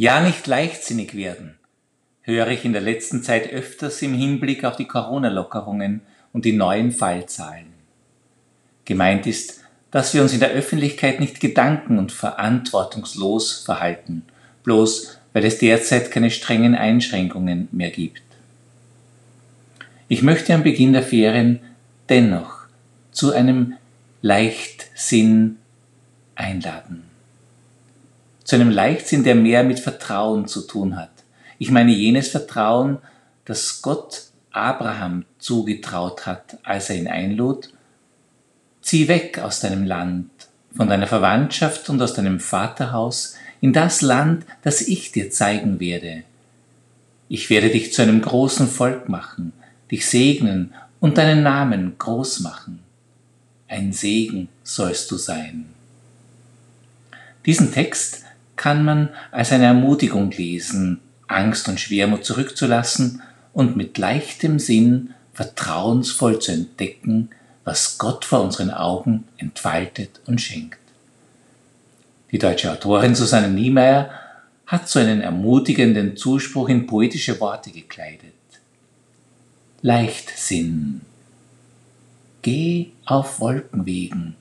[0.00, 1.56] Ja, nicht leichtsinnig werden,
[2.22, 6.02] höre ich in der letzten Zeit öfters im Hinblick auf die Corona-Lockerungen
[6.32, 7.66] und die neuen Fallzahlen.
[8.84, 14.22] Gemeint ist, dass wir uns in der Öffentlichkeit nicht gedanken- und verantwortungslos verhalten,
[14.62, 18.22] bloß weil es derzeit keine strengen Einschränkungen mehr gibt.
[20.06, 21.58] Ich möchte am Beginn der Ferien
[22.08, 22.66] dennoch
[23.10, 23.74] zu einem
[24.22, 25.56] Leichtsinn
[26.36, 27.02] einladen.
[28.48, 31.10] Zu einem Leichtsinn, der mehr mit Vertrauen zu tun hat.
[31.58, 32.96] Ich meine jenes Vertrauen,
[33.44, 37.68] das Gott Abraham zugetraut hat, als er ihn einlud,
[38.80, 40.30] zieh weg aus deinem Land,
[40.74, 46.22] von deiner Verwandtschaft und aus deinem Vaterhaus in das Land, das ich dir zeigen werde.
[47.28, 49.52] Ich werde dich zu einem großen Volk machen,
[49.90, 52.78] dich segnen und deinen Namen groß machen.
[53.68, 55.66] Ein Segen sollst du sein.
[57.44, 58.24] Diesen Text
[58.58, 63.22] kann man als eine Ermutigung lesen, Angst und Schwermut zurückzulassen
[63.54, 67.30] und mit leichtem Sinn vertrauensvoll zu entdecken,
[67.64, 70.78] was Gott vor unseren Augen entfaltet und schenkt.
[72.30, 74.10] Die deutsche Autorin Susanne Niemeyer
[74.66, 78.34] hat so einen ermutigenden Zuspruch in poetische Worte gekleidet.
[79.80, 81.00] Leichtsinn.
[82.42, 84.34] Geh auf Wolkenwegen,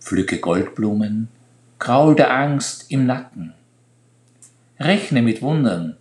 [0.00, 1.28] pflücke Goldblumen,
[1.80, 3.54] kraul der Angst im Nacken.
[4.78, 5.96] Rechne mit Wundern,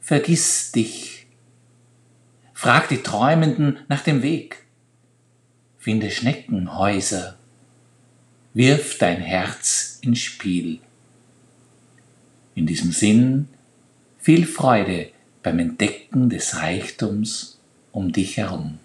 [0.00, 1.26] vergiss dich.
[2.54, 4.64] Frag die Träumenden nach dem Weg.
[5.78, 7.36] Finde Schneckenhäuser,
[8.54, 10.78] wirf dein Herz ins Spiel.
[12.54, 13.48] In diesem Sinn
[14.18, 15.10] viel Freude
[15.42, 17.58] beim Entdecken des Reichtums
[17.92, 18.78] um dich herum.